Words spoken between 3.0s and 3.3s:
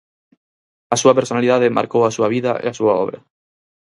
obra.